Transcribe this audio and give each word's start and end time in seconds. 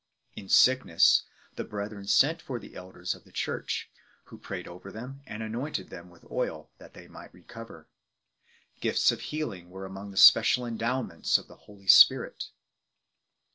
In 0.35 0.49
sickness, 0.49 1.25
the 1.57 1.63
brethren 1.63 2.07
sent 2.07 2.41
for 2.41 2.57
the 2.57 2.75
elders 2.75 3.13
of 3.13 3.23
the 3.23 3.31
Church, 3.31 3.91
who 4.23 4.39
prayed 4.39 4.67
over 4.67 4.91
them 4.91 5.21
and 5.27 5.43
anointed 5.43 5.91
them 5.91 6.09
with 6.09 6.25
oil, 6.31 6.71
that 6.79 6.95
they 6.95 7.07
might 7.07 7.31
recover 7.35 7.87
6." 8.77 8.79
Gifts 8.81 9.11
of 9.11 9.21
healing" 9.21 9.69
were 9.69 9.87
/mong 9.87 10.09
the 10.09 10.17
special 10.17 10.65
endowments 10.65 11.37
of 11.37 11.47
the 11.47 11.55
Holy 11.69 11.85
Spirit. 11.85 12.45